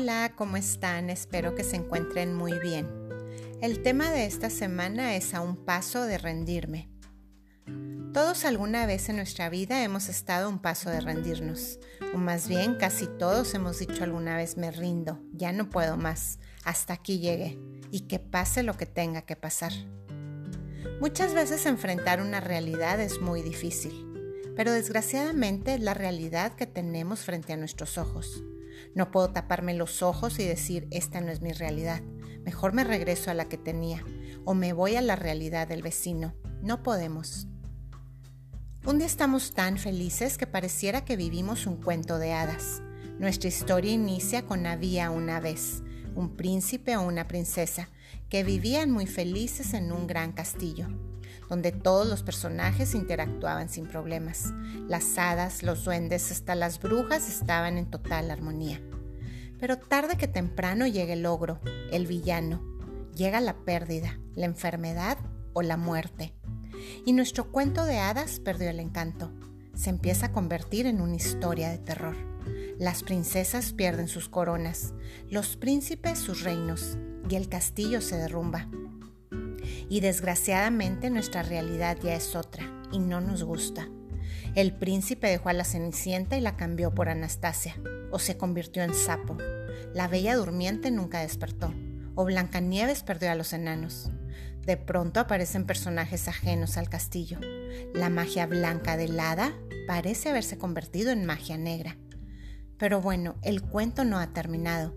[0.00, 1.10] Hola, ¿cómo están?
[1.10, 2.86] Espero que se encuentren muy bien.
[3.60, 6.88] El tema de esta semana es a un paso de rendirme.
[8.14, 11.80] Todos alguna vez en nuestra vida hemos estado a un paso de rendirnos,
[12.14, 16.38] o más bien casi todos hemos dicho alguna vez me rindo, ya no puedo más,
[16.62, 17.58] hasta aquí llegué,
[17.90, 19.72] y que pase lo que tenga que pasar.
[21.00, 24.06] Muchas veces enfrentar una realidad es muy difícil,
[24.54, 28.44] pero desgraciadamente es la realidad que tenemos frente a nuestros ojos.
[28.94, 32.02] No puedo taparme los ojos y decir, esta no es mi realidad.
[32.44, 34.04] Mejor me regreso a la que tenía
[34.44, 36.34] o me voy a la realidad del vecino.
[36.62, 37.46] No podemos.
[38.84, 42.82] Un día estamos tan felices que pareciera que vivimos un cuento de hadas.
[43.18, 45.82] Nuestra historia inicia con había una vez,
[46.14, 47.88] un príncipe o una princesa,
[48.28, 50.88] que vivían muy felices en un gran castillo
[51.48, 54.52] donde todos los personajes interactuaban sin problemas.
[54.86, 58.80] Las hadas, los duendes, hasta las brujas estaban en total armonía.
[59.58, 62.62] Pero tarde que temprano llega el ogro, el villano,
[63.14, 65.18] llega la pérdida, la enfermedad
[65.52, 66.34] o la muerte.
[67.04, 69.32] Y nuestro cuento de hadas perdió el encanto.
[69.74, 72.16] Se empieza a convertir en una historia de terror.
[72.78, 74.94] Las princesas pierden sus coronas,
[75.28, 76.96] los príncipes sus reinos,
[77.28, 78.68] y el castillo se derrumba.
[79.88, 83.88] Y desgraciadamente nuestra realidad ya es otra y no nos gusta.
[84.54, 87.76] El príncipe dejó a la Cenicienta y la cambió por Anastasia,
[88.10, 89.36] o se convirtió en sapo.
[89.94, 91.72] La bella durmiente nunca despertó,
[92.14, 94.10] o Blancanieves perdió a los enanos.
[94.68, 97.38] De pronto aparecen personajes ajenos al castillo.
[97.94, 99.54] La magia blanca del hada
[99.86, 101.96] parece haberse convertido en magia negra.
[102.76, 104.94] Pero bueno, el cuento no ha terminado.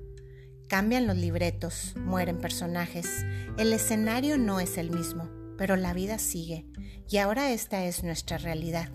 [0.71, 3.25] Cambian los libretos, mueren personajes,
[3.57, 6.65] el escenario no es el mismo, pero la vida sigue.
[7.09, 8.87] Y ahora esta es nuestra realidad.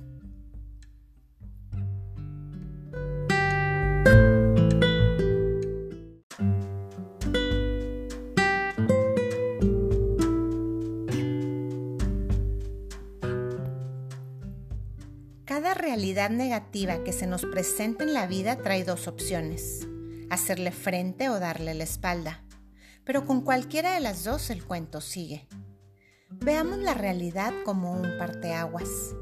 [15.44, 19.86] Cada realidad negativa que se nos presenta en la vida trae dos opciones
[20.30, 22.42] hacerle frente o darle la espalda.
[23.04, 25.46] Pero con cualquiera de las dos el cuento sigue.
[26.28, 29.14] Veamos la realidad como un parteaguas.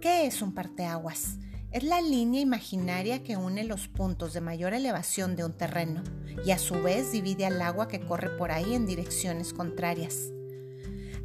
[0.00, 1.36] ¿Qué es un parteaguas?
[1.72, 6.02] Es la línea imaginaria que une los puntos de mayor elevación de un terreno
[6.44, 10.32] y a su vez divide al agua que corre por ahí en direcciones contrarias.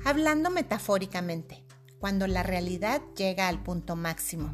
[0.03, 1.63] Hablando metafóricamente,
[1.99, 4.53] cuando la realidad llega al punto máximo,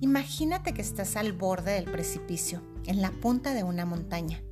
[0.00, 4.42] imagínate que estás al borde del precipicio en la punta de una montaña.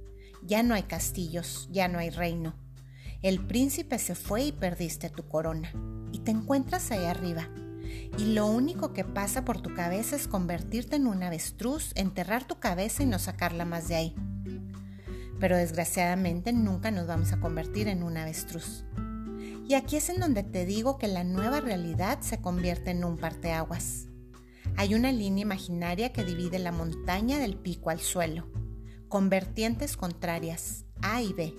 [0.43, 2.55] Ya no hay castillos, ya no hay reino.
[3.23, 5.73] El príncipe se fue y perdiste tu corona.
[6.13, 7.49] Y te encuentras ahí arriba.
[8.19, 12.59] Y lo único que pasa por tu cabeza es convertirte en un avestruz, enterrar tu
[12.59, 14.15] cabeza y no sacarla más de ahí.
[15.39, 18.85] Pero desgraciadamente nunca nos vamos a convertir en un avestruz.
[19.69, 23.17] Y aquí es en donde te digo que la nueva realidad se convierte en un
[23.17, 24.10] parteaguas.
[24.77, 28.51] Hay una línea imaginaria que divide la montaña del pico al suelo,
[29.09, 31.55] con vertientes contrarias, A y B,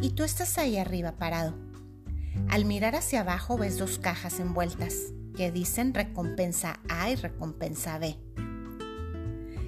[0.00, 1.54] y tú estás ahí arriba parado.
[2.48, 4.94] Al mirar hacia abajo ves dos cajas envueltas
[5.36, 8.16] que dicen recompensa A y recompensa B.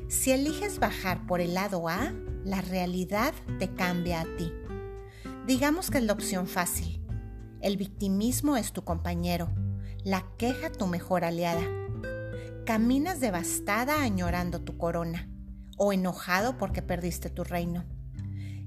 [0.08, 2.12] Si eliges bajar por el lado A,
[2.44, 4.52] la realidad te cambia a ti.
[5.46, 7.04] Digamos que es la opción fácil.
[7.60, 9.48] El victimismo es tu compañero,
[10.04, 11.81] la queja tu mejor aliada
[12.64, 15.28] Caminas devastada añorando tu corona
[15.76, 17.84] o enojado porque perdiste tu reino.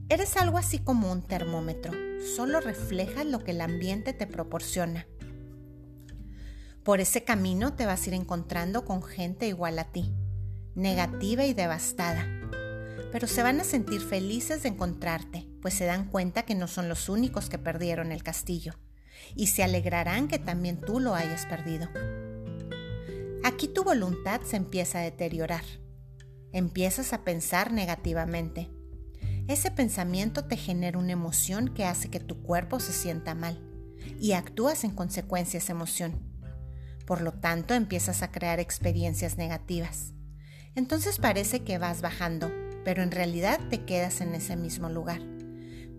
[0.10, 1.94] Eres algo así como un termómetro,
[2.36, 5.08] solo reflejas lo que el ambiente te proporciona.
[6.84, 10.14] Por ese camino te vas a ir encontrando con gente igual a ti,
[10.76, 12.28] negativa y devastada.
[13.14, 16.90] Pero se van a sentir felices de encontrarte, pues se dan cuenta que no son
[16.90, 18.74] los únicos que perdieron el castillo,
[19.36, 21.88] y se alegrarán que también tú lo hayas perdido.
[23.46, 25.64] Aquí tu voluntad se empieza a deteriorar.
[26.52, 28.72] Empiezas a pensar negativamente.
[29.48, 33.62] Ese pensamiento te genera una emoción que hace que tu cuerpo se sienta mal
[34.20, 36.24] y actúas en consecuencia esa emoción.
[37.06, 40.16] Por lo tanto, empiezas a crear experiencias negativas.
[40.74, 42.52] Entonces parece que vas bajando,
[42.84, 45.22] pero en realidad te quedas en ese mismo lugar,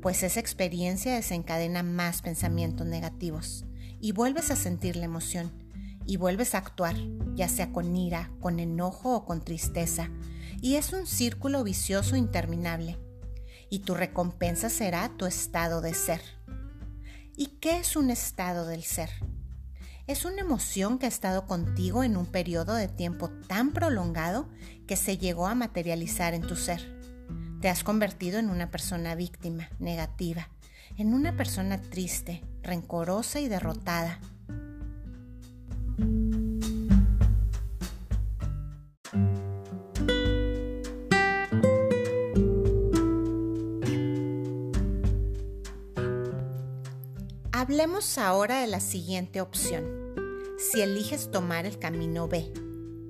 [0.03, 3.67] pues esa experiencia desencadena más pensamientos negativos
[4.01, 5.66] y vuelves a sentir la emoción
[6.07, 6.97] y vuelves a actuar,
[7.35, 10.11] ya sea con ira, con enojo o con tristeza,
[10.61, 12.99] y es un círculo vicioso interminable.
[13.69, 16.21] Y tu recompensa será tu estado de ser.
[17.37, 19.11] ¿Y qué es un estado del ser?
[20.07, 24.49] Es una emoción que ha estado contigo en un periodo de tiempo tan prolongado
[24.87, 26.97] que se llegó a materializar en tu ser.
[27.61, 30.49] Te has convertido en una persona víctima, negativa,
[30.97, 34.21] en una persona triste, rencorosa y derrotada.
[47.69, 50.15] Hablemos ahora de la siguiente opción.
[50.57, 52.53] Si eliges tomar el camino B,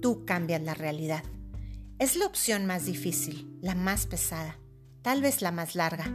[0.00, 1.22] tú cambias la realidad.
[1.98, 4.58] Es la opción más difícil, la más pesada,
[5.02, 6.06] tal vez la más larga.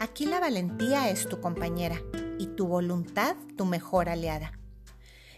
[0.00, 2.00] Aquí la valentía es tu compañera
[2.38, 4.58] y tu voluntad tu mejor aliada.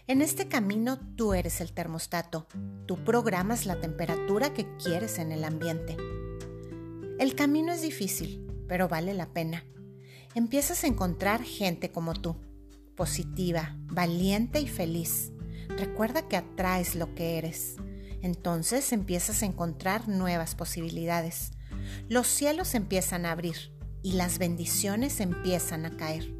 [0.07, 2.47] En este camino tú eres el termostato,
[2.85, 5.97] tú programas la temperatura que quieres en el ambiente.
[7.19, 9.65] El camino es difícil, pero vale la pena.
[10.33, 12.37] Empiezas a encontrar gente como tú,
[12.95, 15.33] positiva, valiente y feliz.
[15.67, 17.75] Recuerda que atraes lo que eres.
[18.21, 21.51] Entonces empiezas a encontrar nuevas posibilidades.
[22.07, 23.73] Los cielos empiezan a abrir
[24.03, 26.33] y las bendiciones empiezan a caer.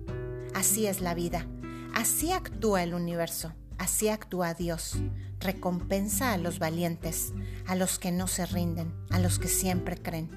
[0.53, 1.45] Así es la vida,
[1.93, 4.95] así actúa el universo, así actúa Dios.
[5.41, 7.33] Recompensa a los valientes,
[7.67, 10.29] a los que no se rinden, a los que siempre creen.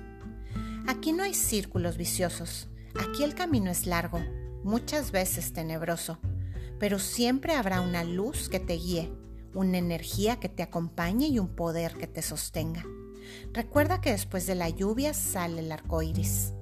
[0.89, 2.69] Aquí no hay círculos viciosos,
[2.99, 4.21] aquí el camino es largo,
[4.63, 6.19] muchas veces tenebroso,
[6.79, 9.13] pero siempre habrá una luz que te guíe,
[9.55, 12.85] una energía que te acompañe y un poder que te sostenga.
[13.53, 16.53] Recuerda que después de la lluvia sale el arco iris.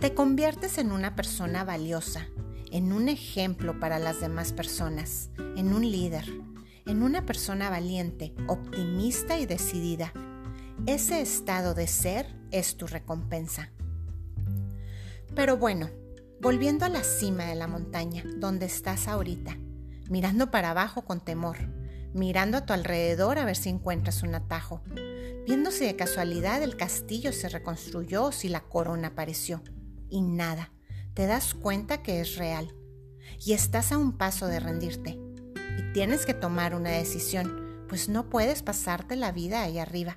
[0.00, 2.26] Te conviertes en una persona valiosa,
[2.70, 6.24] en un ejemplo para las demás personas, en un líder,
[6.86, 10.12] en una persona valiente, optimista y decidida.
[10.86, 13.70] Ese estado de ser es tu recompensa.
[15.38, 15.88] Pero bueno,
[16.40, 19.56] volviendo a la cima de la montaña, donde estás ahorita,
[20.10, 21.58] mirando para abajo con temor,
[22.12, 24.82] mirando a tu alrededor a ver si encuentras un atajo,
[25.46, 29.62] viendo si de casualidad el castillo se reconstruyó o si la corona apareció.
[30.08, 30.72] Y nada,
[31.14, 32.74] te das cuenta que es real.
[33.38, 35.20] Y estás a un paso de rendirte.
[35.78, 40.16] Y tienes que tomar una decisión, pues no puedes pasarte la vida ahí arriba,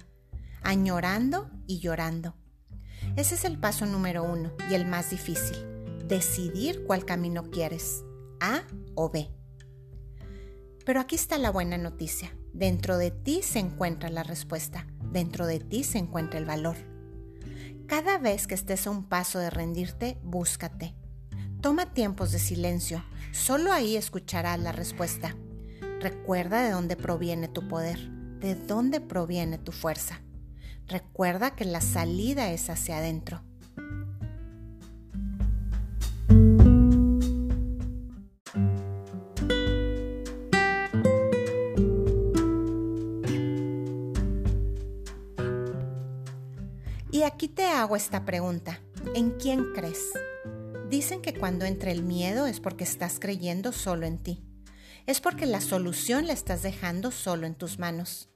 [0.63, 2.40] añorando y llorando.
[3.17, 5.57] Ese es el paso número uno y el más difícil.
[6.07, 8.03] Decidir cuál camino quieres,
[8.39, 8.63] A
[8.95, 9.29] o B.
[10.85, 12.35] Pero aquí está la buena noticia.
[12.53, 14.87] Dentro de ti se encuentra la respuesta.
[15.11, 16.77] Dentro de ti se encuentra el valor.
[17.85, 20.95] Cada vez que estés a un paso de rendirte, búscate.
[21.61, 23.03] Toma tiempos de silencio.
[23.33, 25.35] Solo ahí escucharás la respuesta.
[25.99, 27.99] Recuerda de dónde proviene tu poder,
[28.39, 30.21] de dónde proviene tu fuerza.
[30.91, 33.41] Recuerda que la salida es hacia adentro.
[47.09, 48.81] Y aquí te hago esta pregunta.
[49.15, 50.11] ¿En quién crees?
[50.89, 54.43] Dicen que cuando entra el miedo es porque estás creyendo solo en ti.
[55.05, 58.27] Es porque la solución la estás dejando solo en tus manos.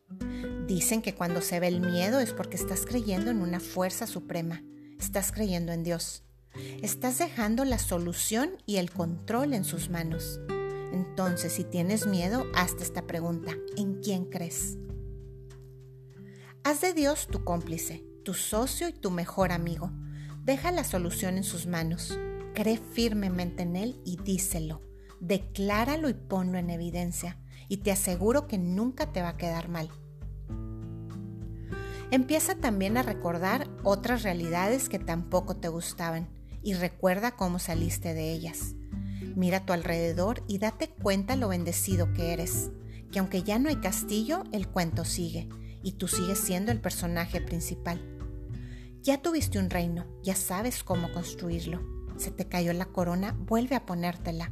[0.67, 4.63] Dicen que cuando se ve el miedo es porque estás creyendo en una fuerza suprema.
[4.99, 6.23] Estás creyendo en Dios.
[6.81, 10.39] Estás dejando la solución y el control en sus manos.
[10.93, 13.51] Entonces, si tienes miedo, hazte esta pregunta.
[13.77, 14.77] ¿En quién crees?
[16.63, 19.91] Haz de Dios tu cómplice tu socio y tu mejor amigo.
[20.43, 22.19] Deja la solución en sus manos.
[22.55, 24.81] Cree firmemente en él y díselo.
[25.21, 27.39] Decláralo y ponlo en evidencia.
[27.69, 29.89] Y te aseguro que nunca te va a quedar mal.
[32.11, 36.29] Empieza también a recordar otras realidades que tampoco te gustaban
[36.61, 38.75] y recuerda cómo saliste de ellas.
[39.35, 42.71] Mira a tu alrededor y date cuenta lo bendecido que eres,
[43.11, 45.49] que aunque ya no hay castillo, el cuento sigue
[45.83, 48.01] y tú sigues siendo el personaje principal.
[49.01, 51.79] Ya tuviste un reino, ya sabes cómo construirlo.
[52.17, 54.49] Se te cayó la corona, vuelve a ponértela.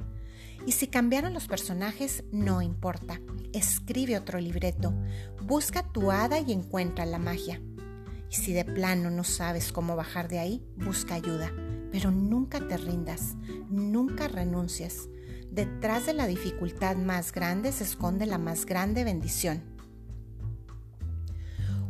[0.67, 3.19] Y si cambiaron los personajes, no importa.
[3.51, 4.93] Escribe otro libreto,
[5.45, 7.61] busca tu hada y encuentra la magia.
[8.29, 11.51] Y si de plano no sabes cómo bajar de ahí, busca ayuda.
[11.91, 13.35] Pero nunca te rindas,
[13.69, 15.09] nunca renuncies.
[15.51, 19.61] Detrás de la dificultad más grande se esconde la más grande bendición.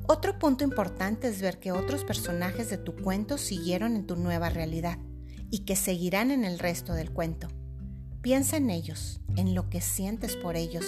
[0.05, 4.49] Otro punto importante es ver que otros personajes de tu cuento siguieron en tu nueva
[4.49, 4.97] realidad
[5.49, 7.47] y que seguirán en el resto del cuento.
[8.23, 10.85] Piensa en ellos, en lo que sientes por ellos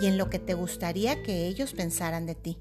[0.00, 2.56] y en lo que te gustaría que ellos pensaran de ti.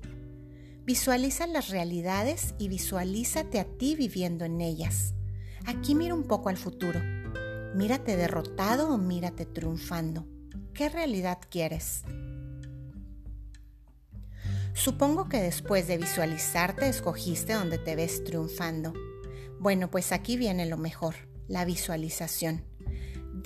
[0.86, 5.14] Visualiza las realidades y visualízate a ti viviendo en ellas.
[5.68, 7.00] Aquí mira un poco al futuro.
[7.76, 10.26] Mírate derrotado o mírate triunfando.
[10.74, 12.02] ¿Qué realidad quieres?
[14.74, 18.94] Supongo que después de visualizarte escogiste donde te ves triunfando.
[19.60, 21.14] Bueno, pues aquí viene lo mejor,
[21.48, 22.64] la visualización.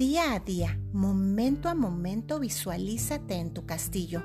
[0.02, 4.24] Día a día, momento a momento, visualízate en tu castillo,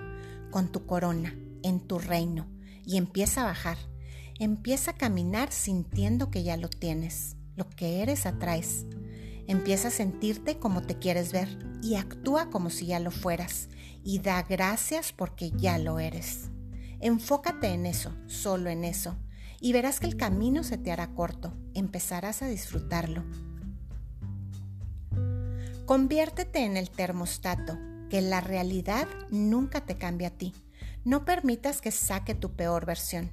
[0.51, 2.47] con tu corona, en tu reino,
[2.87, 3.77] y empieza a bajar.
[4.39, 7.37] Empieza a caminar sintiendo que ya lo tienes.
[7.57, 8.87] Lo que eres atraes.
[9.49, 13.69] Empieza a sentirte como te quieres ver y actúa como si ya lo fueras
[14.03, 16.49] y da gracias porque ya lo eres.
[17.01, 19.19] Enfócate en eso, solo en eso,
[19.61, 23.27] y verás que el camino se te hará corto, empezarás a disfrutarlo.
[25.87, 27.79] Conviértete en el termostato,
[28.11, 30.53] que la realidad nunca te cambia a ti.
[31.05, 33.31] No permitas que saque tu peor versión.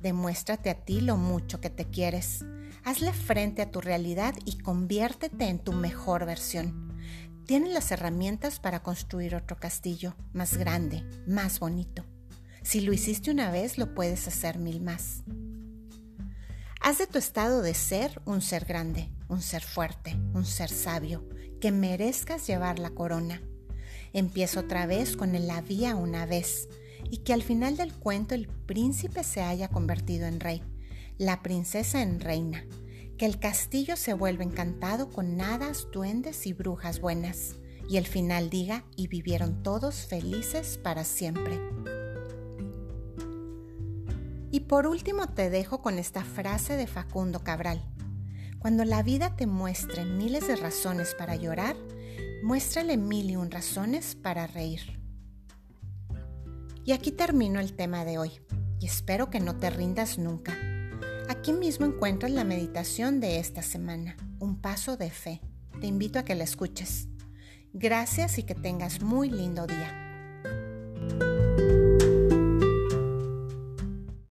[0.00, 2.44] Demuéstrate a ti lo mucho que te quieres.
[2.84, 6.94] Hazle frente a tu realidad y conviértete en tu mejor versión.
[7.46, 12.04] Tienes las herramientas para construir otro castillo, más grande, más bonito.
[12.62, 15.22] Si lo hiciste una vez, lo puedes hacer mil más.
[16.82, 21.26] Haz de tu estado de ser un ser grande, un ser fuerte, un ser sabio,
[21.64, 23.40] que merezcas llevar la corona.
[24.12, 26.68] Empieza otra vez con el había una vez
[27.10, 30.62] y que al final del cuento el príncipe se haya convertido en rey,
[31.16, 32.66] la princesa en reina,
[33.16, 37.54] que el castillo se vuelva encantado con hadas, duendes y brujas buenas,
[37.88, 41.58] y el final diga y vivieron todos felices para siempre.
[44.50, 47.93] Y por último te dejo con esta frase de Facundo Cabral.
[48.64, 51.76] Cuando la vida te muestre miles de razones para llorar,
[52.42, 54.98] muéstrale mil y un razones para reír.
[56.82, 58.30] Y aquí termino el tema de hoy,
[58.80, 60.56] y espero que no te rindas nunca.
[61.28, 65.42] Aquí mismo encuentras la meditación de esta semana, un paso de fe.
[65.82, 67.08] Te invito a que la escuches.
[67.74, 70.03] Gracias y que tengas muy lindo día.